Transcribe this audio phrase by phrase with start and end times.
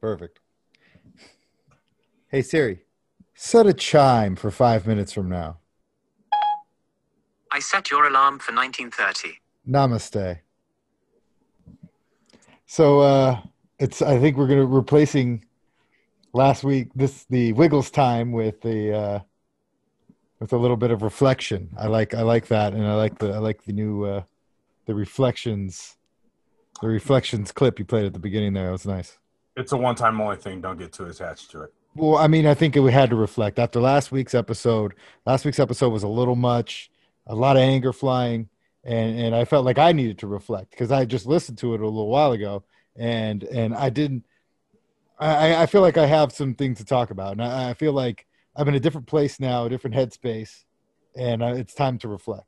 [0.00, 0.38] Perfect.
[2.28, 2.84] Hey Siri,
[3.34, 5.58] set a chime for five minutes from now.
[7.50, 9.40] I set your alarm for 1930.
[9.68, 10.45] Namaste.
[12.66, 13.40] So uh
[13.78, 15.44] it's I think we're gonna replacing
[16.32, 19.18] last week this the Wiggles time with the uh
[20.40, 21.70] with a little bit of reflection.
[21.78, 24.22] I like I like that and I like the I like the new uh
[24.86, 25.96] the reflections
[26.82, 28.68] the reflections clip you played at the beginning there.
[28.68, 29.18] It was nice.
[29.56, 30.60] It's a one-time only thing.
[30.60, 31.72] Don't get too attached to it.
[31.94, 34.92] Well, I mean, I think we had to reflect after last week's episode.
[35.24, 36.90] Last week's episode was a little much,
[37.26, 38.50] a lot of anger flying,
[38.86, 41.80] and and I felt like I needed to reflect because I just listened to it
[41.80, 42.64] a little while ago,
[42.94, 44.24] and and I didn't.
[45.18, 47.92] I I feel like I have some things to talk about, and I, I feel
[47.92, 50.64] like I'm in a different place now, a different headspace,
[51.16, 52.46] and uh, it's time to reflect.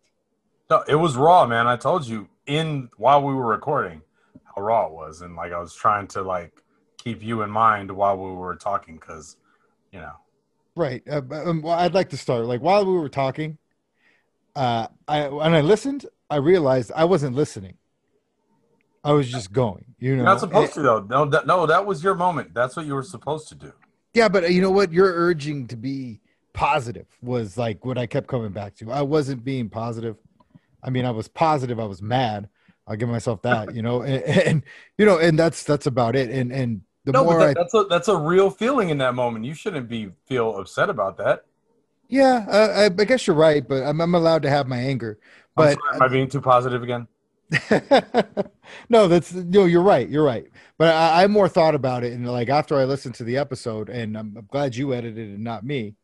[0.70, 1.66] No, it was raw, man.
[1.66, 4.02] I told you in while we were recording
[4.54, 6.62] how raw it was, and like I was trying to like
[6.98, 9.36] keep you in mind while we were talking because,
[9.92, 10.12] you know,
[10.78, 11.02] Right.
[11.10, 12.44] Uh, um, well, I'd like to start.
[12.44, 13.58] Like while we were talking,
[14.58, 17.74] uh, I when I listened, I realized I wasn't listening.
[19.04, 19.84] I was just going.
[20.00, 21.06] You know, you're not supposed to though.
[21.08, 22.54] No, that, no, that was your moment.
[22.54, 23.72] That's what you were supposed to do.
[24.14, 24.92] Yeah, but uh, you know what?
[24.92, 26.20] Your urging to be
[26.54, 28.90] positive was like what I kept coming back to.
[28.90, 30.16] I wasn't being positive.
[30.82, 31.78] I mean, I was positive.
[31.78, 32.48] I was mad.
[32.88, 33.76] I'll give myself that.
[33.76, 34.62] You know, and, and
[34.98, 36.30] you know, and that's that's about it.
[36.30, 39.14] And and the no, more but I that's a that's a real feeling in that
[39.14, 39.44] moment.
[39.44, 41.44] You shouldn't be feel upset about that.
[42.08, 43.66] Yeah, uh, I, I guess you're right.
[43.66, 45.18] But I'm, I'm allowed to have my anger.
[45.56, 47.06] I'm But sorry, am I being too positive again?
[48.90, 49.64] no, that's no.
[49.64, 50.08] You're right.
[50.08, 50.46] You're right.
[50.76, 53.88] But I, I more thought about it, and like after I listened to the episode,
[53.88, 55.94] and I'm, I'm glad you edited it and not me,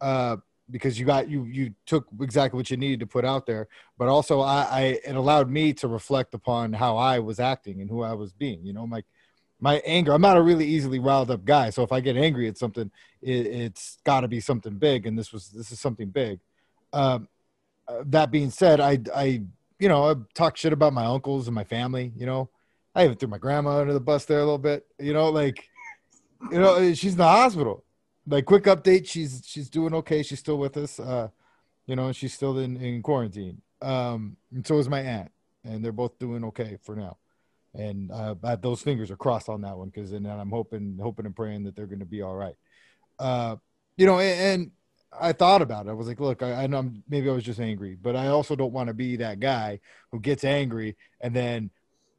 [0.00, 0.38] uh,
[0.70, 3.68] because you got you you took exactly what you needed to put out there.
[3.98, 7.90] But also, I, I it allowed me to reflect upon how I was acting and
[7.90, 8.64] who I was being.
[8.66, 9.02] You know, my
[9.62, 10.12] my anger.
[10.12, 12.90] I'm not a really easily riled up guy, so if I get angry at something,
[13.22, 16.40] it, it's got to be something big, and this was this is something big.
[16.92, 17.28] Um,
[17.86, 19.44] uh, that being said, I I
[19.78, 22.50] you know, I talk shit about my uncles and my family, you know.
[22.94, 25.70] I even threw my grandma under the bus there a little bit, you know, like
[26.50, 27.84] you know, she's in the hospital.
[28.26, 30.24] Like quick update, she's she's doing okay.
[30.24, 30.98] She's still with us.
[30.98, 31.28] Uh,
[31.86, 33.62] you know, she's still in, in quarantine.
[33.80, 35.30] Um, and so is my aunt,
[35.64, 37.16] and they're both doing okay for now.
[37.74, 41.34] And uh, those fingers are crossed on that one because, and I'm hoping, hoping and
[41.34, 42.54] praying that they're going to be all right.
[43.18, 43.56] Uh,
[43.96, 44.70] you know, and, and
[45.18, 45.90] I thought about it.
[45.90, 48.28] I was like, look, I, I know I'm- maybe I was just angry, but I
[48.28, 49.80] also don't want to be that guy
[50.10, 51.70] who gets angry and then,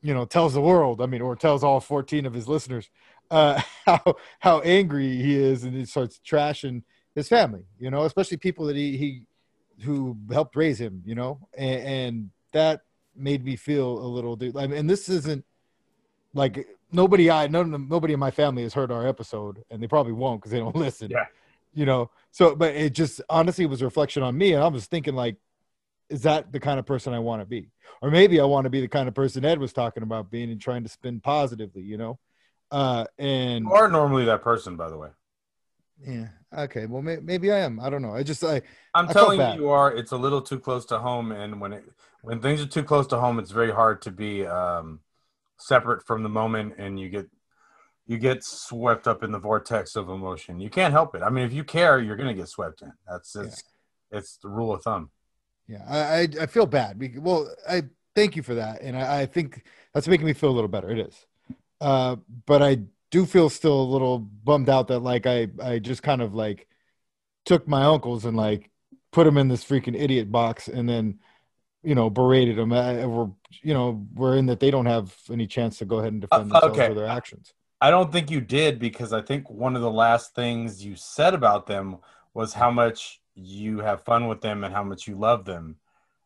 [0.01, 2.89] you know, tells the world, I mean, or tells all 14 of his listeners
[3.31, 6.83] uh, how how angry he is, and he starts trashing
[7.15, 7.63] his family.
[7.79, 9.23] You know, especially people that he he
[9.83, 11.01] who helped raise him.
[11.05, 12.81] You know, and, and that
[13.15, 14.35] made me feel a little.
[14.35, 14.57] Dude.
[14.57, 15.45] I mean, and this isn't
[16.33, 20.13] like nobody I none nobody in my family has heard our episode, and they probably
[20.13, 21.09] won't because they don't listen.
[21.11, 21.25] Yeah.
[21.73, 24.85] You know, so but it just honestly was a reflection on me, and I was
[24.85, 25.37] thinking like,
[26.09, 28.69] is that the kind of person I want to be, or maybe I want to
[28.69, 31.81] be the kind of person Ed was talking about being and trying to spin positively.
[31.81, 32.19] You know,
[32.69, 35.09] uh, and You are normally that person, by the way.
[36.05, 36.27] yeah,
[36.57, 37.79] okay, well may, maybe I am.
[37.79, 38.13] I don't know.
[38.13, 38.61] I just I
[38.93, 39.95] I'm I telling you, you are.
[39.95, 41.83] It's a little too close to home, and when it
[42.21, 44.99] when things are too close to home, it's very hard to be um,
[45.57, 47.27] separate from the moment, and you get
[48.05, 50.59] you get swept up in the vortex of emotion.
[50.59, 51.21] You can't help it.
[51.21, 52.91] I mean, if you care, you're gonna get swept in.
[53.07, 53.63] That's it's
[54.11, 55.09] it's the rule of thumb.
[55.67, 56.99] Yeah, I, I I feel bad.
[56.99, 57.83] Because, well, I
[58.15, 59.63] thank you for that, and I, I think
[59.93, 60.89] that's making me feel a little better.
[60.89, 61.25] It is,
[61.81, 62.79] uh, but I
[63.13, 66.67] do feel still a little bummed out that like I I just kind of like
[67.45, 68.71] took my uncles and like
[69.11, 71.19] put them in this freaking idiot box, and then
[71.83, 72.73] you know berated them.
[72.73, 73.29] I, we're
[73.61, 76.51] you know we're in that they don't have any chance to go ahead and defend
[76.51, 76.87] Uh, themselves okay.
[76.87, 77.53] for their actions.
[77.79, 81.35] I don't think you did because I think one of the last things you said
[81.35, 81.97] about them
[82.33, 85.75] was how much you have fun with them and how much you love them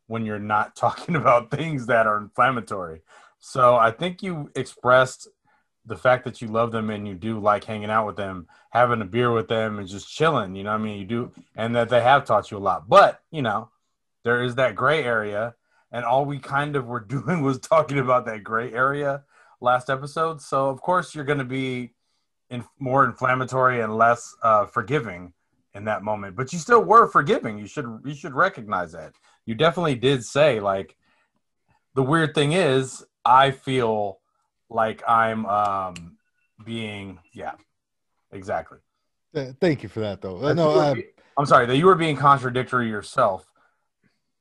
[0.08, 3.02] when you're not talking about things that are inflammatory.
[3.40, 5.28] So I think you expressed
[5.88, 9.02] the fact that you love them and you do like hanging out with them, having
[9.02, 11.00] a beer with them and just chilling, you know I mean?
[11.00, 12.90] You do and that they have taught you a lot.
[12.90, 13.70] But, you know,
[14.24, 15.56] there is that gray area
[15.92, 19.24] and all we kind of were doing was talking about that gray area
[19.62, 20.42] last episode.
[20.42, 21.94] So of course you're going to be
[22.50, 25.34] in, more inflammatory and less uh, forgiving
[25.74, 26.36] in that moment.
[26.36, 27.58] But you still were forgiving.
[27.58, 29.14] You should you should recognize that.
[29.46, 30.98] You definitely did say like
[31.96, 34.17] the weird thing is I feel
[34.70, 36.18] like I'm um
[36.64, 37.54] being yeah,
[38.32, 38.80] exactly.
[39.62, 40.38] Thank you for that, though.
[40.38, 41.06] Uh, That no, be-
[41.38, 43.46] I'm sorry that you were being contradictory yourself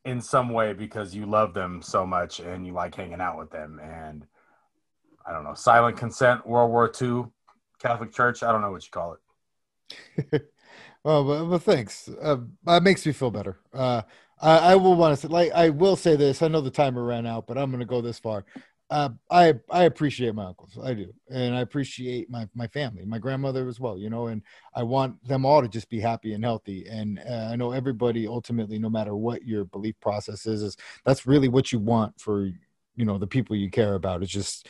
[0.04, 3.50] in some way because you love them so much and you like hanging out with
[3.50, 4.24] them and
[5.26, 7.24] I don't know silent consent World War II
[7.80, 10.42] Catholic Church I don't know what you call it.
[11.04, 12.08] well, but, but thanks.
[12.08, 13.58] Uh, that makes me feel better.
[13.72, 14.02] Uh,
[14.40, 16.42] I, I will want to say, like, I will say this.
[16.42, 18.44] I know the timer ran out, but I'm going to go this far.
[18.88, 23.18] Uh, I I appreciate my uncles, I do, and I appreciate my my family, my
[23.18, 23.98] grandmother as well.
[23.98, 24.42] You know, and
[24.76, 26.86] I want them all to just be happy and healthy.
[26.88, 31.26] And uh, I know everybody ultimately, no matter what your belief process is, is that's
[31.26, 32.44] really what you want for
[32.94, 34.22] you know the people you care about.
[34.22, 34.68] It's just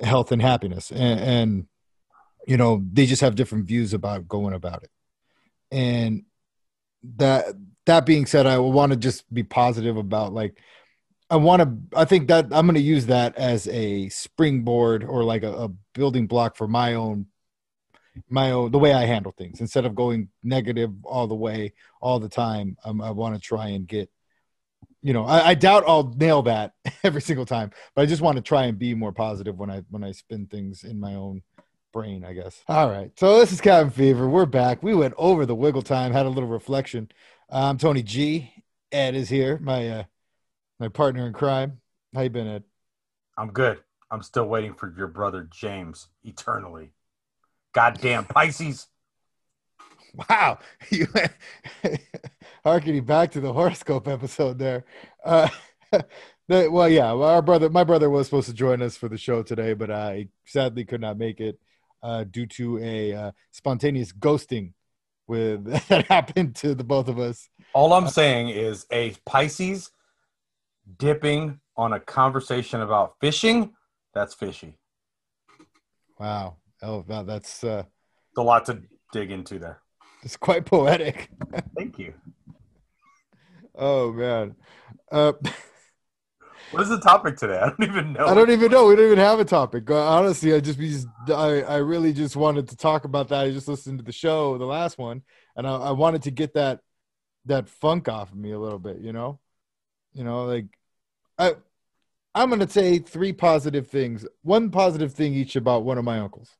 [0.00, 1.66] health and happiness, and, and
[2.46, 4.90] you know they just have different views about going about it.
[5.72, 6.22] And
[7.16, 7.46] that
[7.86, 10.60] that being said, I want to just be positive about like
[11.30, 11.98] I want to.
[11.98, 15.68] I think that I'm going to use that as a springboard or like a, a
[15.92, 17.26] building block for my own,
[18.30, 19.60] my own the way I handle things.
[19.60, 23.68] Instead of going negative all the way all the time, um, I want to try
[23.68, 24.10] and get.
[25.00, 26.72] You know, I, I doubt I'll nail that
[27.04, 29.82] every single time, but I just want to try and be more positive when I
[29.90, 31.42] when I spin things in my own
[31.92, 32.24] brain.
[32.24, 32.64] I guess.
[32.68, 34.28] All right, so this is Cabin Fever.
[34.28, 34.82] We're back.
[34.82, 37.10] We went over the wiggle time, had a little reflection.
[37.50, 38.50] I'm Tony G.
[38.90, 39.58] Ed is here.
[39.58, 40.04] My uh,
[40.78, 41.80] my partner in crime.
[42.14, 42.64] How you been, Ed?
[43.36, 43.80] I'm good.
[44.10, 46.92] I'm still waiting for your brother James eternally.
[47.72, 48.86] Goddamn Pisces.
[50.30, 50.58] Wow,
[50.90, 51.06] you
[52.64, 54.86] harkening back to the horoscope episode there.
[55.22, 55.48] Uh,
[56.48, 59.42] the- well, yeah, our brother, my brother was supposed to join us for the show
[59.42, 61.60] today, but I sadly could not make it
[62.02, 64.72] uh, due to a uh, spontaneous ghosting
[65.26, 67.48] with that happened to the both of us.
[67.74, 69.90] All I'm saying is a Pisces
[70.98, 73.72] dipping on a conversation about fishing.
[74.14, 74.76] That's fishy.
[76.18, 77.84] Wow, oh, wow, that's uh,
[78.30, 78.82] It's a lot to
[79.12, 79.80] dig into there.
[80.22, 81.30] it's quite poetic.
[81.76, 82.14] Thank you.
[83.74, 84.56] Oh man.
[85.10, 85.32] Uh,
[86.70, 87.58] What is the topic today?
[87.58, 88.26] I don't even know.
[88.26, 88.86] I don't even know.
[88.86, 89.90] We don't even have a topic.
[89.90, 93.44] Uh, honestly, I just just I, I really just wanted to talk about that.
[93.44, 95.22] I just listened to the show, the last one,
[95.56, 96.80] and I, I wanted to get that
[97.46, 98.98] that funk off of me a little bit.
[98.98, 99.40] You know,
[100.12, 100.66] you know, like
[101.38, 101.54] I
[102.34, 104.26] I'm gonna say three positive things.
[104.42, 106.56] One positive thing each about one of my uncles,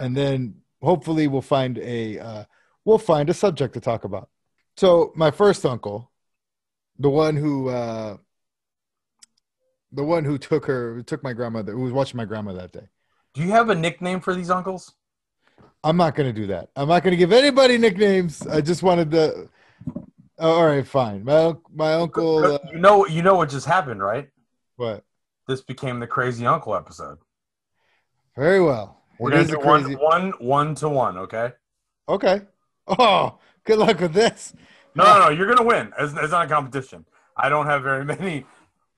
[0.00, 2.44] and then hopefully we'll find a uh,
[2.84, 4.28] we'll find a subject to talk about.
[4.76, 6.10] So my first uncle,
[6.98, 7.68] the one who.
[7.68, 8.16] Uh,
[9.94, 12.72] the one who took her who took my grandmother who was watching my grandma that
[12.72, 12.88] day
[13.34, 14.94] Do you have a nickname for these uncles?
[15.84, 18.82] i'm not going to do that i'm not going to give anybody nicknames i just
[18.82, 19.50] wanted to
[20.42, 24.02] oh, all right fine my, my uncle uh, you know, you know what just happened,
[24.02, 24.28] right?
[24.76, 25.04] what
[25.48, 27.18] This became the crazy uncle episode.
[28.36, 29.96] very well We're it gonna do crazy...
[29.96, 31.16] one, one, one to one.
[31.18, 31.52] Okay.
[32.08, 32.42] okay
[32.86, 34.54] oh good luck with this
[34.94, 35.28] No, no, no.
[35.30, 35.92] You're gonna win.
[35.98, 37.04] It's, it's not a competition.
[37.36, 38.44] I don't have very many.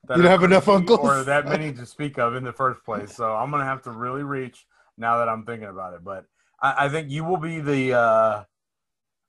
[0.07, 0.99] that You don't have enough uncles?
[0.99, 3.15] or that many to speak of in the first place.
[3.15, 4.65] So I'm gonna have to really reach
[4.97, 6.03] now that I'm thinking about it.
[6.03, 6.25] But
[6.61, 8.43] I, I think you will be the uh,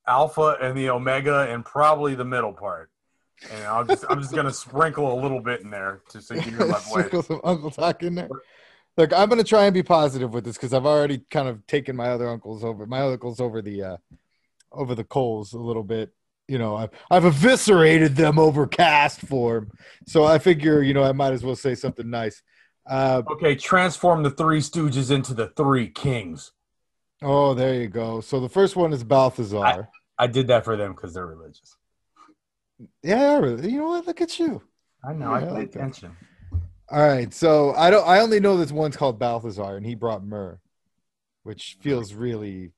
[0.06, 2.91] alpha and the omega, and probably the middle part.
[3.50, 6.50] And I'll just I'm just gonna sprinkle a little bit in there to so you
[6.53, 6.79] know my.
[6.79, 8.29] Circle some uncle talk in there
[8.97, 11.67] look i'm going to try and be positive with this because i've already kind of
[11.67, 13.96] taken my other uncles over my uncles over the uh
[14.72, 16.13] over the coals a little bit
[16.48, 19.70] you know i've, I've eviscerated them over cast form
[20.06, 22.43] so i figure you know i might as well say something nice
[22.89, 26.53] uh Okay, transform the three stooges into the three kings.
[27.23, 30.93] Oh there you go so the first one is balthazar I did that for them
[30.93, 31.77] because they're religious.
[33.03, 34.63] yeah you know what look at you
[35.06, 35.31] I know.
[35.31, 36.17] Yeah, I I pay attention.
[36.89, 38.06] All right, so I don't.
[38.06, 40.58] I only know this one's called Balthazar, and he brought myrrh,
[41.43, 42.73] which feels really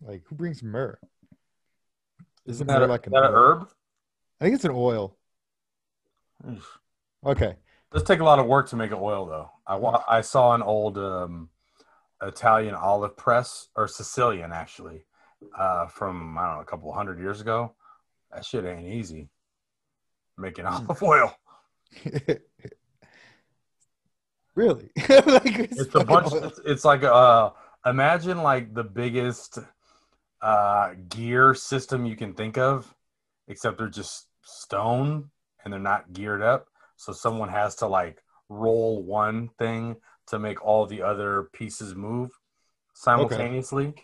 [0.00, 0.98] like who brings myrrh?
[2.46, 3.68] Isn't myrrh that, a, like is that an herb?
[4.40, 5.16] I think it's an oil.
[7.26, 7.56] Okay,
[7.92, 9.50] Does take a lot of work to make an oil, though.
[9.66, 11.48] I I saw an old um,
[12.22, 15.04] Italian olive press or Sicilian actually
[15.56, 17.74] uh, from I don't know a couple hundred years ago.
[18.32, 19.30] That shit ain't easy.
[20.36, 21.34] Making olive oil.
[24.54, 24.90] really?
[25.08, 26.32] like It's a bunch.
[26.32, 26.44] oil.
[26.44, 27.50] It's, it's like uh,
[27.86, 29.58] imagine like the biggest
[30.42, 32.94] uh, gear system you can think of,
[33.48, 35.30] except they're just stone
[35.64, 36.66] and they're not geared up.
[36.96, 39.96] So someone has to like roll one thing
[40.28, 42.30] to make all the other pieces move
[42.94, 43.94] simultaneously.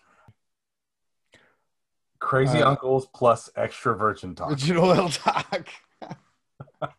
[2.18, 4.48] Crazy Uh, uncles plus extra virgin talk.
[4.58, 5.68] Virgin oil talk.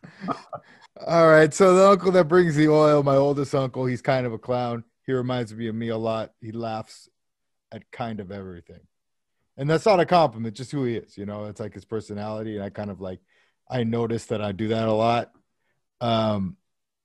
[1.06, 1.52] All right.
[1.52, 4.84] So the uncle that brings the oil, my oldest uncle, he's kind of a clown.
[5.04, 6.32] He reminds me of me a lot.
[6.40, 7.08] He laughs
[7.72, 8.80] at kind of everything.
[9.56, 11.16] And that's not a compliment, just who he is.
[11.18, 12.56] You know, it's like his personality.
[12.56, 13.20] And I kind of like,
[13.68, 15.32] I noticed that I do that a lot.
[16.00, 16.56] Um,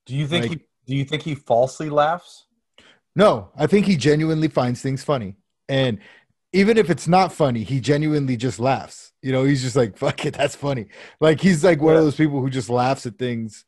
[0.05, 2.48] Do you think Like- he do you think he falsely laughs?
[3.15, 5.36] no, I think he genuinely finds things funny.
[5.69, 6.00] And
[6.51, 9.13] even if it's not funny, he genuinely just laughs.
[9.21, 10.88] You know, he's just like, fuck it, that's funny.
[11.21, 13.63] Like he's like one of those people who just laughs at things.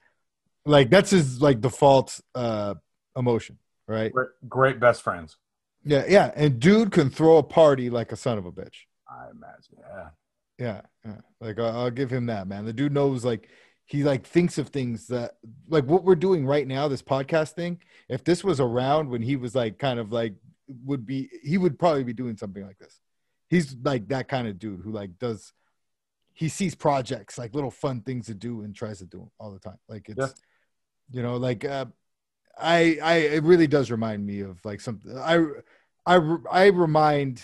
[0.66, 2.76] Like that's his like default uh
[3.16, 4.12] emotion, right?
[4.12, 5.38] Great, great best friends.
[5.86, 6.32] Yeah, yeah.
[6.36, 8.86] And dude can throw a party like a son of a bitch.
[9.08, 9.78] I imagine.
[9.80, 10.10] Yeah.
[10.60, 11.22] Yeah, yeah.
[11.40, 12.66] Like I'll, I'll give him that, man.
[12.66, 13.50] The dude knows like
[13.86, 15.38] he like thinks of things that
[15.68, 17.80] like what we're doing right now, this podcast thing.
[18.10, 20.36] If this was around when he was like kind of like
[20.86, 23.02] would be he would probably be doing something like this.
[23.50, 25.54] He's like that kind of dude who like does
[26.34, 29.52] he sees projects like little fun things to do and tries to do them all
[29.52, 29.78] the time.
[29.88, 30.28] Like it's Yeah.
[31.12, 31.86] you know like uh
[32.58, 35.46] I I it really does remind me of like something I
[36.06, 37.44] I I remind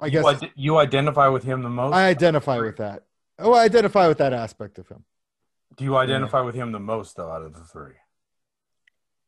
[0.00, 1.94] I guess you, you identify with him the most.
[1.94, 3.04] I identify with that.
[3.38, 5.04] Oh, I identify with that aspect of him.
[5.76, 7.94] Do you identify with him the most though out of the three?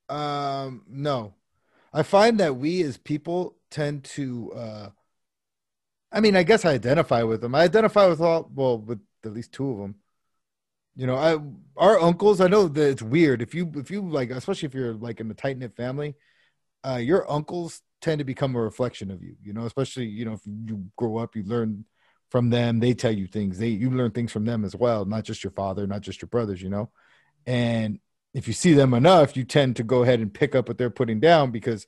[0.09, 1.35] Um, no,
[1.93, 4.53] I find that we as people tend to.
[4.53, 4.89] uh
[6.13, 7.57] I mean, I guess I identify with them.
[7.57, 9.97] I identify with all, well, with at least two of them.
[10.95, 11.39] You know, I
[11.77, 12.41] our uncles.
[12.41, 15.31] I know that it's weird if you if you like, especially if you're like in
[15.31, 16.15] a tight knit family.
[16.87, 19.35] Uh, your uncles tend to become a reflection of you.
[19.43, 21.85] You know, especially you know if you grow up, you learn
[22.35, 22.81] from them.
[22.81, 23.59] They tell you things.
[23.59, 26.29] They you learn things from them as well, not just your father, not just your
[26.29, 26.61] brothers.
[26.61, 26.91] You know,
[27.47, 28.01] and
[28.33, 30.91] if you see them enough, you tend to go ahead and pick up what they're
[30.91, 31.87] putting down because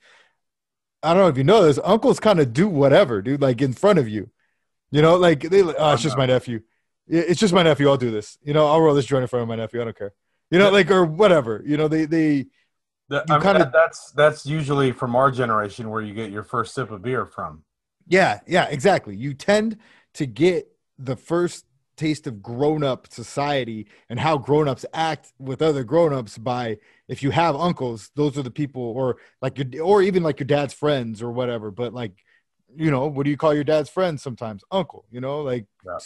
[1.03, 3.73] I don't know if you know this, uncles kind of do whatever, dude, like in
[3.73, 4.31] front of you.
[4.93, 6.19] You know, like they oh, it's just uh-huh.
[6.19, 6.61] my nephew.
[7.09, 7.88] It's just my nephew.
[7.88, 8.38] I'll do this.
[8.45, 9.81] You know, I'll roll this joint in front of my nephew.
[9.81, 10.12] I don't care.
[10.53, 11.61] You know, like or whatever.
[11.67, 12.47] You know, they they
[13.09, 16.45] The- I mean, kinda- that- that's that's usually from our generation where you get your
[16.45, 17.65] first sip of beer from.
[18.07, 19.17] Yeah, yeah, exactly.
[19.17, 19.79] You tend
[20.16, 20.68] to get
[20.99, 21.64] the first
[21.96, 26.76] taste of grown-up society and how grown-ups act with other grown-ups by
[27.08, 30.46] if you have uncles, those are the people or like your or even like your
[30.46, 32.12] dad's friends or whatever, but like
[32.78, 34.62] you know, what do you call your dad's friends sometimes?
[34.70, 35.99] Uncle, you know, like Yeah.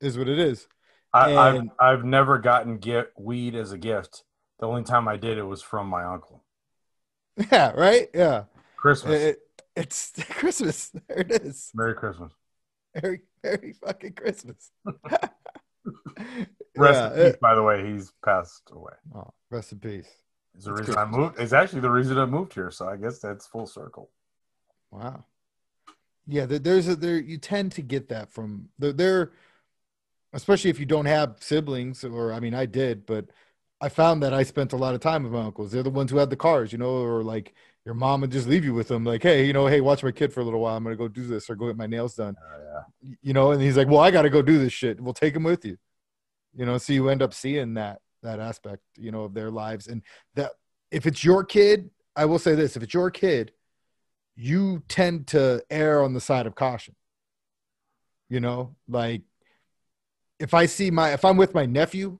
[0.00, 0.68] is what it is.
[1.12, 4.22] I, I've I've never gotten get weed as a gift.
[4.60, 6.44] The only time I did it was from my uncle.
[7.50, 8.08] Yeah, right?
[8.14, 8.44] Yeah.
[8.76, 9.20] Christmas.
[9.22, 9.40] It-
[9.74, 10.90] it's Christmas.
[11.06, 11.70] There it is.
[11.74, 12.32] Merry Christmas.
[12.94, 14.70] Merry, Merry fucking Christmas.
[16.78, 18.92] Rest Yeah, in peace, it- by the way, he's passed away.
[19.14, 20.08] oh, rest in peace.
[20.54, 21.38] It's the It's reason I moved.
[21.38, 22.70] It's actually the reason I moved here.
[22.70, 24.10] So I guess that's full circle.
[24.90, 25.24] Wow.
[26.26, 29.32] Yeah, there- there's a there you tend to get that from there, there
[30.32, 33.26] especially if you don't have siblings or I mean I did, but
[33.80, 35.70] I found that I spent a lot of time with my uncles.
[35.70, 37.54] They're the ones who had the cars, you know, or like
[37.84, 40.12] your mom would just leave you with them, like, hey, you know, hey, watch my
[40.12, 40.76] kid for a little while.
[40.76, 42.36] I'm gonna go do this or go get my nails done.
[42.36, 43.14] Uh, yeah.
[43.22, 45.00] You know, and he's like, Well, I gotta go do this shit.
[45.00, 45.76] We'll take him with you.
[46.54, 49.88] You know, so you end up seeing that that aspect, you know, of their lives.
[49.88, 50.02] And
[50.34, 50.52] that
[50.90, 53.52] if it's your kid, I will say this, if it's your kid,
[54.36, 56.94] you tend to err on the side of caution.
[58.28, 59.22] You know, like
[60.38, 62.18] if I see my if I'm with my nephew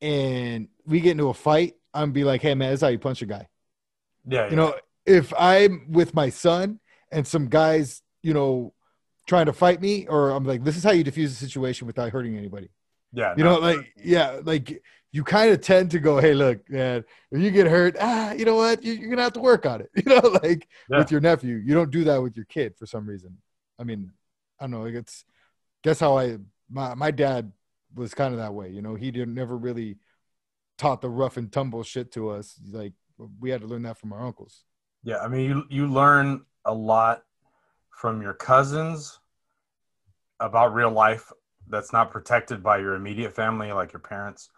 [0.00, 2.98] and we get into a fight, I'm be like, hey man, this is how you
[2.98, 3.48] punch a guy.
[4.26, 4.50] Yeah.
[4.50, 4.74] You know,
[5.06, 6.80] if I'm with my son
[7.10, 8.74] and some guys, you know,
[9.26, 12.10] trying to fight me, or I'm like, this is how you diffuse a situation without
[12.10, 12.68] hurting anybody.
[13.12, 13.34] yeah.
[13.36, 14.82] You no, know, like yeah, like
[15.12, 18.44] you kind of tend to go, hey, look, man, if you get hurt, ah, you
[18.44, 19.90] know what, you, you're gonna have to work on it.
[19.96, 20.98] You know, like Yeah.
[20.98, 23.38] with your nephew, you don't do that with your kid for some reason.
[23.78, 24.12] I mean,
[24.58, 24.82] I don't know.
[24.82, 25.24] Like it's
[25.82, 26.38] guess how I
[26.70, 27.52] my my dad
[27.94, 28.68] was kind of that way.
[28.70, 29.96] You know, he didn't never really
[30.80, 32.58] taught the rough and tumble shit to us.
[32.72, 32.94] Like
[33.38, 34.64] we had to learn that from our uncles.
[35.04, 37.24] Yeah, I mean, you you learn a lot
[37.90, 39.20] from your cousins
[40.40, 41.30] about real life
[41.68, 44.48] that's not protected by your immediate family, like your parents,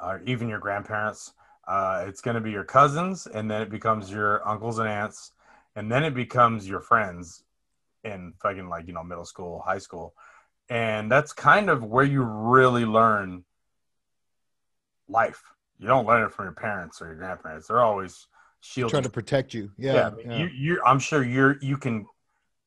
[0.00, 1.32] or even your grandparents.
[1.66, 5.32] Uh, it's going to be your cousins, and then it becomes your uncles and aunts,
[5.74, 7.44] and then it becomes your friends
[8.04, 10.14] in fucking like you know middle school, high school,
[10.68, 13.44] and that's kind of where you really learn
[15.08, 15.42] life.
[15.82, 18.28] You don't learn it from your parents or your grandparents; they're always
[18.60, 19.72] shielding Trying to protect you.
[19.76, 20.06] yeah, Yeah.
[20.06, 20.38] I mean, yeah.
[20.38, 22.06] You, you, I'm sure you're you can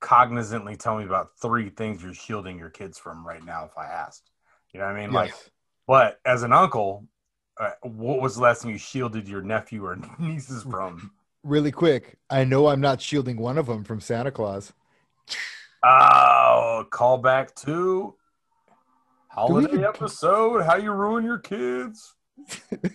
[0.01, 3.86] cognizantly tell me about three things you're shielding your kids from right now if I
[3.86, 4.29] asked.
[4.74, 5.13] You know what I mean?
[5.13, 5.34] Like,
[5.88, 7.07] but as an uncle,
[7.57, 11.12] uh, what was the last thing you shielded your nephew or nieces from?
[11.41, 14.74] really quick, I know I'm not shielding one of them from Santa Claus.
[15.84, 18.15] Oh, call back to
[19.29, 20.63] holiday episode.
[20.63, 22.14] How you ruin your kids?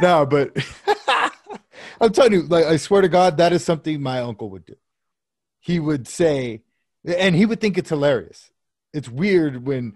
[0.00, 0.56] no, but
[2.00, 4.74] I'm telling you, like I swear to God, that is something my uncle would do.
[5.60, 6.62] He would say,
[7.04, 8.50] and he would think it's hilarious.
[8.92, 9.94] It's weird when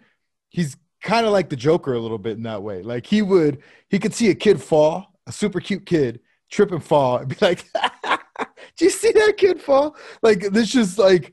[0.50, 2.82] he's kind of like the Joker a little bit in that way.
[2.82, 6.20] Like he would, he could see a kid fall, a super cute kid
[6.50, 7.64] trip and fall, and be like,
[8.76, 11.32] "Do you see that kid fall?" Like this, just like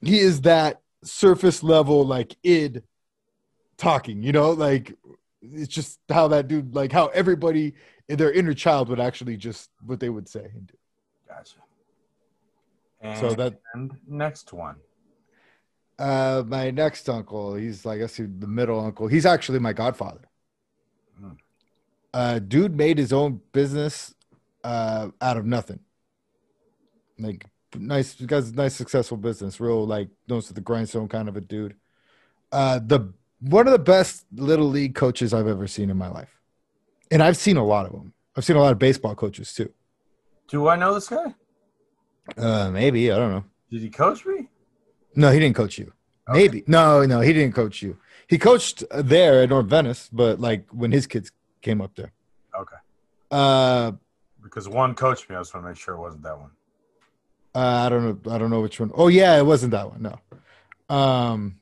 [0.00, 2.82] he is that surface level like id
[3.76, 4.22] talking.
[4.22, 4.94] You know, like
[5.52, 7.74] it's just how that dude, like how everybody
[8.08, 10.74] in their inner child would actually just what they would say and do.
[11.28, 11.56] Gotcha.
[13.00, 13.58] And So that-
[14.06, 14.76] next one.
[15.98, 19.06] Uh, my next uncle, he's like I guess he's the middle uncle.
[19.08, 20.28] He's actually my godfather.
[21.18, 21.30] Hmm.
[22.12, 24.14] Uh, dude made his own business
[24.62, 25.80] uh, out of nothing.
[27.18, 29.58] Like nice, got nice successful business.
[29.58, 31.76] Real like nose to the grindstone kind of a dude.
[32.52, 36.40] Uh, the one of the best little league coaches I've ever seen in my life,
[37.10, 38.12] and I've seen a lot of them.
[38.36, 39.70] I've seen a lot of baseball coaches too.
[40.48, 41.34] Do I know this guy?
[42.36, 43.44] Uh, maybe I don't know.
[43.70, 44.48] Did he coach me?
[45.14, 45.92] No, he didn't coach you.
[46.28, 46.38] Okay.
[46.38, 46.64] Maybe.
[46.66, 47.98] No, no, he didn't coach you.
[48.28, 51.30] He coached there at North Venice, but like when his kids
[51.62, 52.12] came up there.
[52.58, 52.76] Okay.
[53.30, 53.92] Uh,
[54.42, 55.36] Because one coached me.
[55.36, 56.50] I just want to make sure it wasn't that one.
[57.54, 58.32] uh, I don't know.
[58.32, 58.90] I don't know which one.
[58.94, 60.02] Oh yeah, it wasn't that one.
[60.02, 60.94] No.
[60.94, 61.60] Um.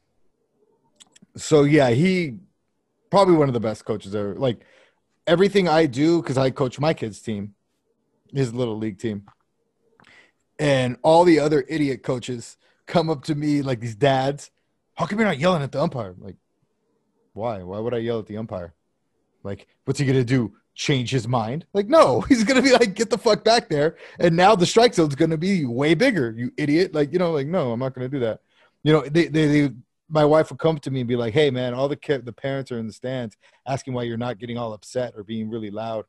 [1.37, 2.39] So yeah, he
[3.11, 4.35] probably one of the best coaches ever.
[4.35, 4.61] Like
[5.27, 7.55] everything I do because I coach my kids' team,
[8.33, 9.25] his little league team,
[10.59, 14.51] and all the other idiot coaches come up to me like these dads.
[14.95, 16.15] How come you're not yelling at the umpire?
[16.19, 16.37] Like,
[17.33, 17.63] why?
[17.63, 18.75] Why would I yell at the umpire?
[19.43, 20.55] Like, what's he gonna do?
[20.75, 21.67] Change his mind?
[21.73, 23.97] Like, no, he's gonna be like, get the fuck back there.
[24.19, 26.95] And now the strike zone's gonna be way bigger, you idiot.
[26.95, 28.41] Like, you know, like, no, I'm not gonna do that.
[28.83, 29.75] You know, they, they, they
[30.09, 32.33] my wife would come to me and be like, "Hey, man, all the kid, the
[32.33, 35.71] parents are in the stands asking why you're not getting all upset or being really
[35.71, 36.05] loud,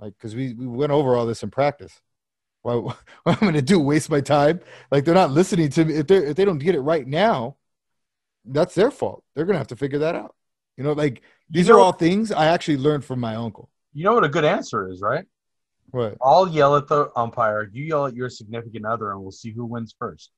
[0.00, 2.00] like because we we went over all this in practice.
[2.62, 3.78] Why what am I going to do?
[3.78, 4.60] Waste my time?
[4.90, 5.94] Like they're not listening to me.
[5.94, 7.56] If they if they don't get it right now,
[8.44, 9.24] that's their fault.
[9.34, 10.34] They're gonna have to figure that out.
[10.76, 13.70] You know, like these You are all things I actually learned from my uncle.
[13.92, 15.24] You know what a good answer is, right?
[15.90, 16.16] What?
[16.20, 17.70] I'll yell at the umpire.
[17.72, 20.30] You yell at your significant other, and we'll see who wins first.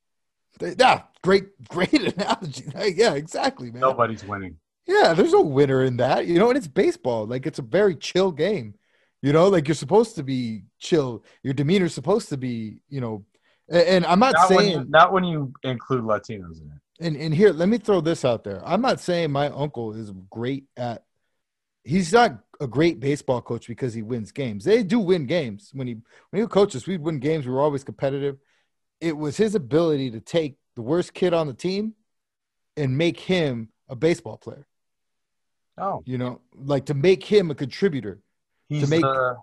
[0.61, 2.65] Yeah, great, great analogy.
[2.95, 3.81] Yeah, exactly, man.
[3.81, 4.57] Nobody's winning.
[4.87, 7.27] Yeah, there's no winner in that, you know, and it's baseball.
[7.27, 8.73] Like it's a very chill game.
[9.21, 11.23] You know, like you're supposed to be chill.
[11.43, 13.25] Your demeanor's supposed to be, you know,
[13.69, 17.05] a- and, I'm not, Not saying you, not when you include Latinos in it.
[17.05, 18.61] and, and here, let me throw this out there.
[18.65, 21.03] I'm not saying my uncle is great at
[21.83, 24.63] he's not a great baseball coach because he wins games.
[24.63, 25.69] They do win games.
[25.73, 25.97] When he
[26.29, 27.45] when he coaches, we'd win games.
[27.45, 28.37] We were always competitive.
[29.01, 31.93] It was his ability to take the worst kid on the team
[32.75, 34.67] and make him a baseball player.
[35.77, 38.19] Oh, You know, like to make him a contributor.
[38.67, 39.37] he's make- the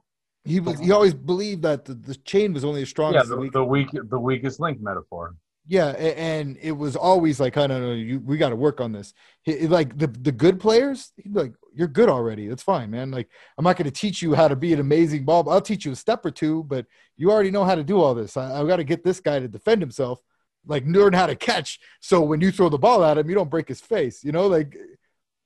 [0.45, 3.29] He was he always believed that the, the chain was only as strong yeah as
[3.29, 3.53] the the, weak.
[3.53, 5.35] the weak the weakest link metaphor.
[5.69, 8.93] Yeah, and it was always like, I don't know, you we got to work on
[8.93, 9.13] this.
[9.43, 12.47] He- like the the good players, like, you're good already.
[12.47, 13.11] That's fine, man.
[13.11, 15.49] Like I'm not going to teach you how to be an amazing ball.
[15.51, 18.15] I'll teach you a step or two, but you already know how to do all
[18.15, 18.37] this.
[18.37, 20.21] I, I've got to get this guy to defend himself,
[20.67, 21.81] like learn how to catch.
[22.01, 24.23] So when you throw the ball at him, you don't break his face.
[24.23, 24.77] You know, like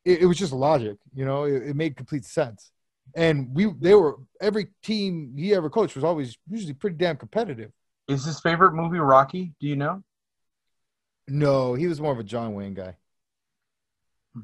[0.05, 0.99] it, it was just logic.
[1.15, 2.71] You know, it, it made complete sense.
[3.17, 7.73] And we they were every team he ever coached was always usually pretty damn competitive.
[8.07, 9.53] Is his favorite movie Rocky?
[9.61, 10.03] Do you know?
[11.29, 12.97] No, he was more of a John Wayne guy.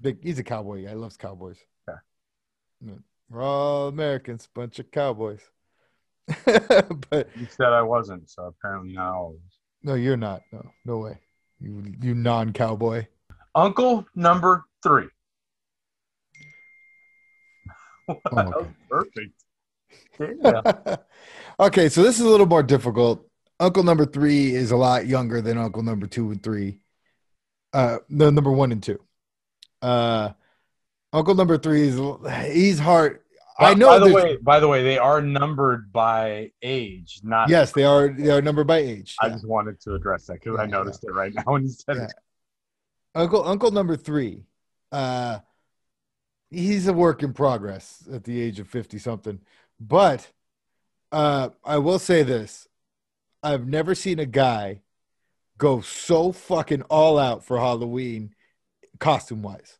[0.00, 0.90] Big, he's a cowboy guy.
[0.90, 1.58] He loves cowboys.
[1.88, 2.94] Yeah.
[3.28, 5.40] We're all Americans, bunch of cowboys.
[6.44, 9.40] but You said I wasn't, so apparently not always.
[9.82, 10.42] no, you're not.
[10.52, 11.18] No, no way.
[11.60, 13.06] You, you non-cowboy.
[13.54, 15.08] Uncle number three.
[18.08, 19.32] Oh, perfect.
[20.18, 20.96] Yeah.
[21.60, 23.25] okay, so this is a little more difficult.
[23.58, 26.80] Uncle number three is a lot younger than Uncle number two and three.
[27.72, 29.00] Uh, no, number one and two.
[29.82, 30.30] Uh,
[31.12, 32.00] Uncle number three is
[32.52, 33.20] he's hard.
[33.58, 33.98] I know.
[33.98, 37.48] By the way, by the way, they are numbered by age, not.
[37.48, 38.08] Yes, they are.
[38.08, 39.16] They are numbered by age.
[39.20, 39.32] I yeah.
[39.32, 41.96] just wanted to address that because I Yeah, noticed it right now when you said
[41.96, 42.04] Yeah.
[42.04, 42.12] it.
[43.14, 44.44] Uncle Uncle number three,
[44.92, 45.38] uh,
[46.50, 49.40] he's a work in progress at the age of fifty something.
[49.80, 50.30] But
[51.12, 52.65] uh, I will say this:
[53.46, 54.80] I've never seen a guy
[55.56, 58.35] go so fucking all out for Halloween,
[58.98, 59.78] costume wise.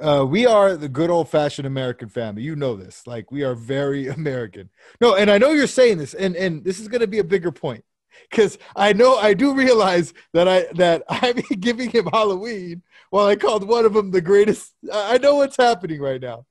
[0.00, 2.42] Uh, we are the good old fashioned American family.
[2.42, 3.06] You know this.
[3.06, 4.68] Like we are very American.
[5.00, 7.24] No, and I know you're saying this, and and this is going to be a
[7.24, 7.82] bigger point
[8.30, 13.36] because I know I do realize that I that I'm giving him Halloween while I
[13.36, 14.74] called one of them the greatest.
[14.92, 16.44] I know what's happening right now.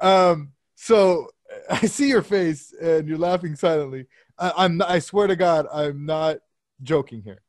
[0.00, 1.28] Um, so
[1.70, 4.06] I see your face and you're laughing silently.
[4.38, 6.38] I, I'm I swear to God, I'm not
[6.82, 7.42] joking here.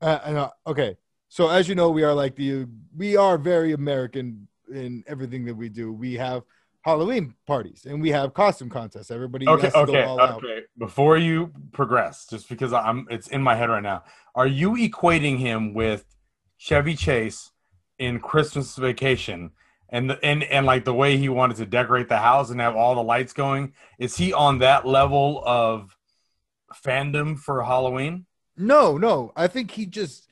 [0.00, 0.96] Uh, and, uh, okay,
[1.28, 5.54] so as you know, we are like the we are very American in everything that
[5.54, 5.92] we do.
[5.92, 6.42] We have
[6.82, 9.10] Halloween parties and we have costume contests.
[9.10, 10.44] Everybody Okay, has to go okay, out.
[10.44, 10.60] okay.
[10.78, 14.02] Before you progress, just because I'm, it's in my head right now.
[14.34, 16.04] Are you equating him with
[16.56, 17.52] Chevy Chase
[17.98, 19.52] in Christmas Vacation,
[19.90, 22.74] and the, and and like the way he wanted to decorate the house and have
[22.74, 23.74] all the lights going?
[23.98, 25.96] Is he on that level of
[26.74, 28.26] fandom for Halloween?
[28.56, 30.28] No, no, I think he just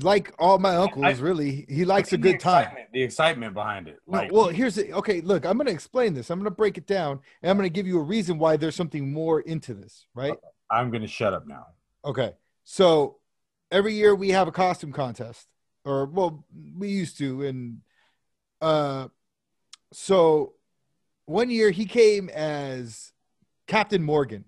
[0.00, 1.04] like all my uncles.
[1.04, 2.74] I- really, he likes a The good time.
[2.92, 3.98] The excitement behind it.
[4.06, 5.20] No, Like, well, here's the okay.
[5.20, 6.30] Look, I'm going to explain this.
[6.30, 8.56] I'm going to break it down, and I'm going to give you a reason why
[8.56, 10.34] there's something more into this, right?
[10.70, 11.66] I'm gonna shut up now.
[12.04, 12.32] Okay.
[12.64, 13.18] So
[13.70, 15.46] every year we have a costume contest,
[15.84, 17.80] or well, we used to, and
[18.60, 19.08] uh,
[19.92, 20.54] so
[21.26, 23.12] one year he came as
[23.66, 24.46] Captain Morgan,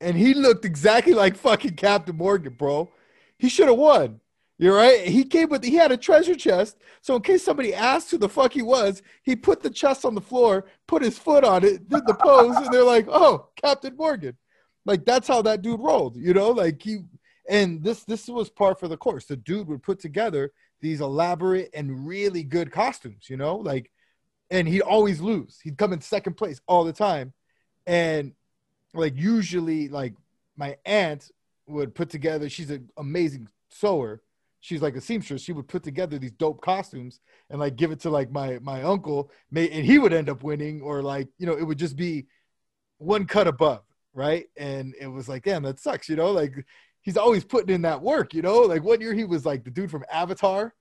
[0.00, 2.90] and he looked exactly like fucking Captain Morgan, bro.
[3.38, 4.20] He should have won.
[4.58, 5.06] You're right.
[5.06, 8.28] He came with he had a treasure chest, so in case somebody asked who the
[8.28, 11.88] fuck he was, he put the chest on the floor, put his foot on it,
[11.88, 14.36] did the pose, and they're like, "Oh, Captain Morgan."
[14.86, 16.50] Like that's how that dude rolled, you know.
[16.50, 17.00] Like he
[17.48, 19.24] and this this was par for the course.
[19.24, 23.90] The dude would put together these elaborate and really good costumes, you know, like,
[24.50, 25.58] and he'd always lose.
[25.62, 27.32] He'd come in second place all the time,
[27.86, 28.32] and
[28.94, 30.14] like usually, like
[30.56, 31.30] my aunt
[31.66, 32.48] would put together.
[32.48, 34.22] She's an amazing sewer.
[34.60, 35.42] She's like a seamstress.
[35.42, 38.82] She would put together these dope costumes and like give it to like my my
[38.82, 41.96] uncle, may and he would end up winning, or like you know, it would just
[41.96, 42.26] be
[42.98, 43.82] one cut above,
[44.14, 44.46] right?
[44.56, 46.64] And it was like, damn, that sucks, you know, like
[47.02, 48.60] he's always putting in that work, you know.
[48.60, 50.74] Like one year he was like the dude from Avatar,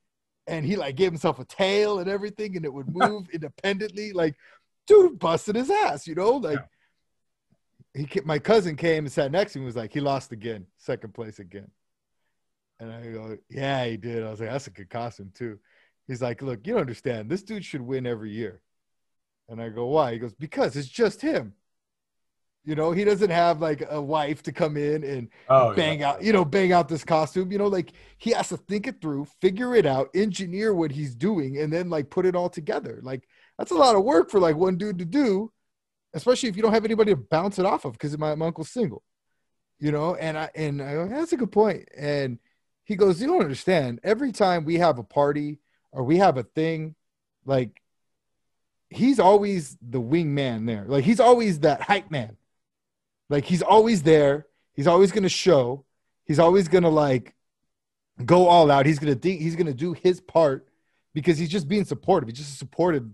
[0.48, 4.14] and he like gave himself a tail and everything, and it would move independently.
[4.14, 4.36] Like,
[4.88, 6.32] dude busted his ass, you know.
[6.38, 6.60] Like
[7.94, 9.64] he, my cousin came and sat next to me.
[9.64, 11.70] and Was like, he lost again, second place again.
[12.80, 14.24] And I go, yeah, he did.
[14.24, 15.60] I was like, that's a good costume too.
[16.08, 17.30] He's like, look, you don't understand.
[17.30, 18.62] This dude should win every year.
[19.48, 20.14] And I go, why?
[20.14, 21.54] He goes, because it's just him.
[22.66, 26.12] You know, he doesn't have like a wife to come in and Oh, bang yeah.
[26.12, 27.52] out, you know, bang out this costume.
[27.52, 31.14] You know, like he has to think it through, figure it out, engineer what he's
[31.14, 33.00] doing, and then like put it all together.
[33.04, 33.28] Like
[33.58, 35.52] that's a lot of work for like one dude to do,
[36.14, 38.70] especially if you don't have anybody to bounce it off of because my, my uncle's
[38.70, 39.04] single.
[39.80, 41.90] You know, and I and I go, that's a good point.
[41.98, 42.40] And
[42.86, 44.00] he goes, You don't understand.
[44.04, 45.60] Every time we have a party
[45.92, 46.96] or we have a thing,
[47.46, 47.82] like
[48.90, 50.86] he's always the wingman there.
[50.88, 52.38] Like he's always that hype man.
[53.30, 54.48] Like he's always there.
[54.74, 55.86] He's always gonna show.
[56.26, 57.34] He's always gonna like
[58.24, 58.86] go all out.
[58.86, 60.68] He's gonna think he's gonna do his part
[61.14, 62.30] because he's just being supportive.
[62.30, 63.06] He's just supportive.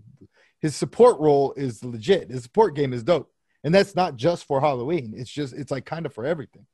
[0.60, 2.30] His support role is legit.
[2.30, 3.32] His support game is dope.
[3.64, 5.14] And that's not just for Halloween.
[5.16, 6.66] It's just it's like kind of for everything.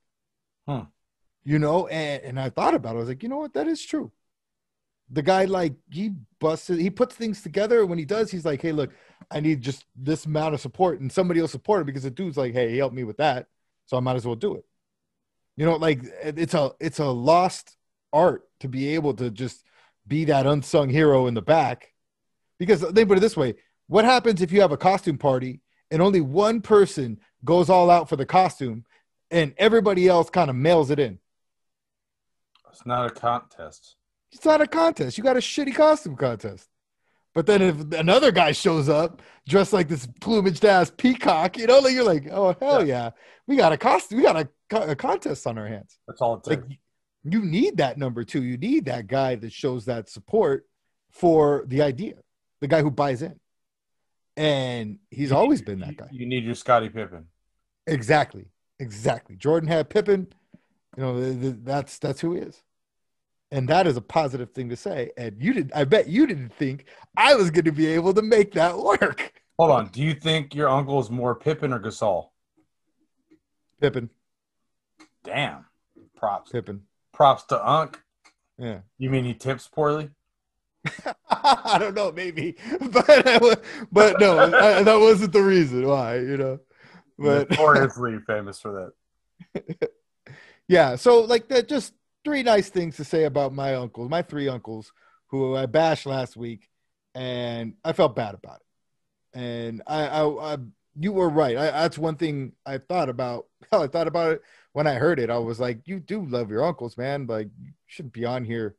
[0.69, 0.83] Hmm.
[1.45, 2.99] You know, and, and I thought about it.
[2.99, 3.55] I was like, you know what?
[3.55, 4.13] That is true.
[5.11, 7.87] The guy like he busted, he puts things together.
[7.87, 8.91] When he does, he's like, hey, look,
[9.31, 12.37] I need just this amount of support, and somebody will support it because the dude's
[12.37, 13.47] like, hey, he helped me with that,
[13.87, 14.65] so I might as well do it.
[15.57, 17.77] You know, like it's a it's a lost
[18.13, 19.65] art to be able to just
[20.07, 21.93] be that unsung hero in the back.
[22.59, 23.55] Because think put it this way:
[23.87, 28.09] what happens if you have a costume party and only one person goes all out
[28.09, 28.85] for the costume,
[29.31, 31.19] and everybody else kind of mails it in?
[32.71, 33.97] It's not a contest.
[34.33, 35.17] It's not a contest.
[35.17, 36.69] You got a shitty costume contest.
[37.35, 41.81] But then if another guy shows up dressed like this plumaged ass peacock, you know,
[41.81, 43.11] like you're like, oh hell yeah,
[43.47, 45.99] we got a costume, we got a, co- a contest on our hands.
[46.09, 46.63] That's all it takes.
[46.63, 46.79] Like
[47.25, 48.43] you need that number two.
[48.43, 50.67] You need that guy that shows that support
[51.11, 52.15] for the idea,
[52.61, 53.39] the guy who buys in.
[54.37, 56.09] And he's always been that guy.
[56.11, 57.27] You need your Scottie Pippen.
[57.87, 58.47] Exactly,
[58.79, 59.37] exactly.
[59.37, 60.29] Jordan had Pippen.
[60.97, 62.63] You know, th- th- that's that's who he is,
[63.51, 65.11] and that is a positive thing to say.
[65.17, 65.73] And you did.
[65.75, 69.33] I bet you didn't think I was going to be able to make that work.
[69.59, 69.89] Hold on.
[69.89, 72.29] Do you think your uncle is more Pippen or Gasol?
[73.81, 74.11] Pippen,
[75.27, 75.65] Damn.
[76.17, 76.51] Props.
[76.51, 76.83] Pippen.
[77.13, 78.01] Props to Unc.
[78.59, 78.81] Yeah.
[78.97, 80.11] You mean he tips poorly?
[81.31, 82.57] I don't know, maybe,
[82.91, 83.57] but I
[83.91, 86.19] but no, I, that wasn't the reason why.
[86.19, 86.61] You know,
[87.19, 89.91] but Notoriously famous for that.
[90.69, 91.93] yeah so like that just
[92.25, 94.93] three nice things to say about my uncles my three uncles
[95.29, 96.69] who i bashed last week
[97.15, 99.39] and i felt bad about it.
[99.39, 100.57] And i i, I
[100.99, 101.59] you were right.
[101.59, 104.43] I, that's one thing i thought about hell i thought about it.
[104.73, 107.27] When i heard it i was like you do love your uncles man.
[107.27, 108.77] Like you shouldn't be on here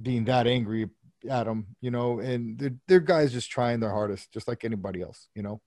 [0.00, 0.88] being that angry
[1.28, 5.02] at them, you know, and they're, they're guys just trying their hardest, just like anybody
[5.02, 5.60] else, you know.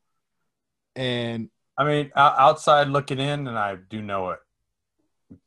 [0.96, 4.40] And I mean, outside looking in, and I do know it.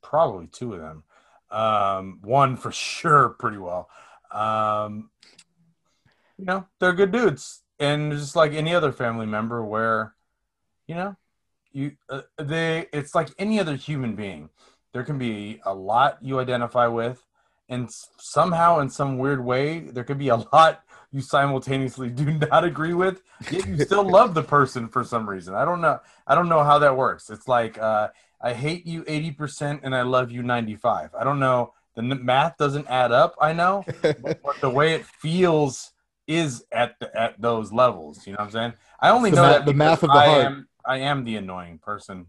[0.02, 1.04] Probably two of them.
[1.50, 3.88] Um, one for sure, pretty well.
[4.30, 5.10] Um,
[6.36, 10.14] you know, they're good dudes, and just like any other family member, where
[10.86, 11.16] you know,
[11.72, 14.50] you uh, they it's like any other human being.
[14.92, 17.22] There can be a lot you identify with,
[17.68, 22.64] and somehow, in some weird way, there could be a lot you simultaneously do not
[22.64, 23.22] agree with.
[23.50, 25.54] Yet you still love the person for some reason.
[25.54, 26.00] I don't know.
[26.26, 27.30] I don't know how that works.
[27.30, 28.08] It's like uh,
[28.40, 31.14] I hate you eighty percent and I love you ninety five.
[31.18, 31.72] I don't know.
[31.94, 33.34] The math doesn't add up.
[33.40, 35.90] I know, but, but the way it feels
[36.28, 38.24] is at the, at those levels.
[38.24, 38.72] You know what I'm saying?
[39.00, 40.44] I only know that the math of the I heart.
[40.44, 42.26] Am, I am the annoying person.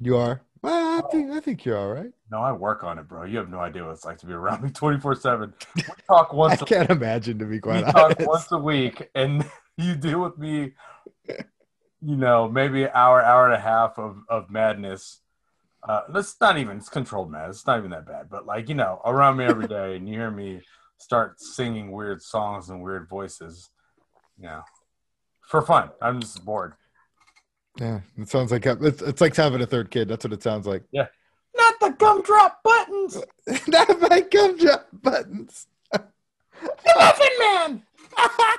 [0.00, 0.40] you are.
[0.62, 2.10] Well, I think I think you're all right.
[2.30, 3.24] No, I work on it, bro.
[3.24, 5.54] You have no idea what it's like to be around me 24 seven.
[5.76, 6.60] We talk once.
[6.60, 9.44] a can't imagine to be we quite talk once a week and
[9.76, 10.72] you deal with me
[12.00, 15.20] you know maybe an hour hour and a half of, of madness
[15.88, 18.74] uh that's not even it's controlled madness it's not even that bad but like you
[18.74, 20.60] know around me every day and you hear me
[20.98, 23.70] start singing weird songs and weird voices
[24.38, 24.62] you know
[25.40, 26.74] for fun i'm just bored
[27.80, 30.08] Yeah, it sounds like it's, it's like having a third kid.
[30.08, 30.82] That's what it sounds like.
[30.90, 31.06] Yeah.
[31.56, 33.18] Not the gumdrop buttons
[33.68, 35.66] Not might gumdrop buttons.
[35.92, 37.82] The muffin man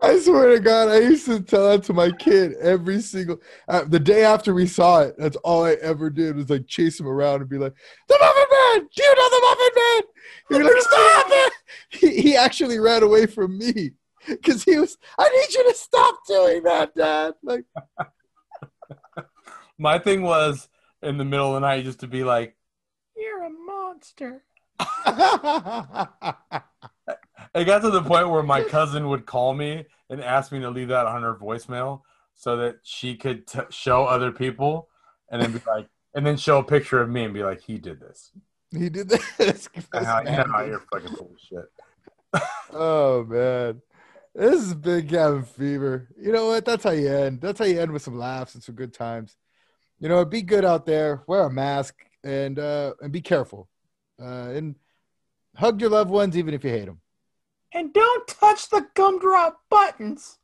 [0.00, 3.84] I swear to God, I used to tell that to my kid every single uh,
[3.84, 5.14] the day after we saw it.
[5.18, 7.72] That's all I ever did was like chase him around and be like,
[8.06, 8.88] "The Muffin Man!
[8.94, 10.02] Do you know the Muffin Man?"
[10.48, 11.52] He'd be like, "Stop it!"
[11.88, 13.92] He, he actually ran away from me
[14.28, 14.96] because he was.
[15.18, 17.34] I need you to stop doing that, Dad.
[17.42, 17.64] Like,
[19.78, 20.68] my thing was
[21.02, 22.56] in the middle of the night just to be like
[23.16, 24.42] you're a monster
[27.54, 30.68] It got to the point where my cousin would call me and ask me to
[30.68, 32.02] leave that on her voicemail
[32.34, 34.88] so that she could t- show other people
[35.30, 37.78] and then be like, and then show a picture of me and be like, he
[37.78, 38.30] did this.
[38.70, 39.70] he did this.
[39.94, 42.42] And how, you know you're fucking full of shit.
[42.72, 43.80] Oh man,
[44.36, 46.08] this is big cabin fever.
[46.20, 46.64] You know what?
[46.64, 47.40] That's how you end.
[47.40, 49.36] That's how you end with some laughs and some good times.
[49.98, 51.22] You know, be good out there.
[51.26, 53.68] Wear a mask and uh, and be careful.
[54.20, 54.76] Uh, and
[55.56, 57.00] hug your loved ones even if you hate them.
[57.72, 60.38] And don't touch the gumdrop buttons.